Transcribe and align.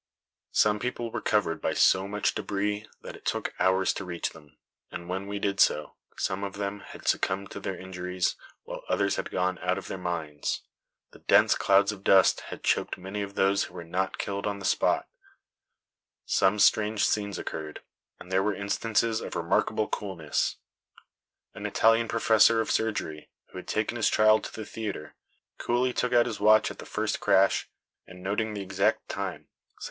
Some 0.51 0.79
people 0.79 1.11
were 1.11 1.21
covered 1.21 1.61
by 1.61 1.75
so 1.75 2.07
much 2.07 2.33
debris 2.33 2.87
that 3.03 3.15
it 3.15 3.23
took 3.23 3.53
hours 3.59 3.93
to 3.93 4.03
reach 4.03 4.31
them, 4.31 4.57
and 4.89 5.07
when 5.07 5.27
we 5.27 5.37
did 5.37 5.59
so, 5.59 5.93
some 6.17 6.43
of 6.43 6.53
them 6.55 6.79
had 6.79 7.07
succumbed 7.07 7.51
to 7.51 7.59
their 7.59 7.77
injuries, 7.77 8.35
while 8.63 8.81
others 8.89 9.17
had 9.17 9.29
gone 9.29 9.59
out 9.59 9.77
of 9.77 9.87
their 9.87 9.99
minds. 9.99 10.63
The 11.11 11.19
dense 11.19 11.53
clouds 11.53 11.91
of 11.91 12.03
dust 12.03 12.39
had 12.49 12.63
choked 12.63 12.97
many 12.97 13.21
of 13.21 13.35
those 13.35 13.65
who 13.65 13.75
were 13.75 13.83
not 13.83 14.17
killed 14.17 14.47
on 14.47 14.57
the 14.57 14.65
spot." 14.65 15.07
Some 16.25 16.57
strange 16.57 17.05
scenes 17.05 17.37
occurred; 17.37 17.83
and 18.19 18.31
there 18.31 18.41
were 18.41 18.55
instances 18.55 19.21
of 19.21 19.35
remarkable 19.35 19.87
coolness. 19.87 20.55
An 21.53 21.67
Italian 21.67 22.07
professor 22.07 22.59
of 22.59 22.71
surgery 22.71 23.29
who 23.51 23.59
had 23.59 23.67
taken 23.67 23.97
his 23.97 24.09
child 24.09 24.45
to 24.45 24.51
the 24.51 24.65
theatre, 24.65 25.13
coolly 25.59 25.93
took 25.93 26.11
out 26.11 26.25
his 26.25 26.39
watch 26.39 26.71
at 26.71 26.79
the 26.79 26.87
first 26.87 27.19
crash, 27.19 27.69
and 28.07 28.23
noting 28.23 28.55
the 28.55 28.61
exact 28.63 29.07
time, 29.07 29.07
sat 29.07 29.13
[Illustration: 29.13 29.25
THE 29.27 29.27
PANIC 29.27 29.43
AT 29.43 29.45
CASAMICCIOLA. 29.45 29.49